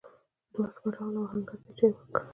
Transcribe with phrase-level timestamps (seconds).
[0.53, 2.21] دوه عسکر راغلل او آهنګر ته یې چای ورکړ.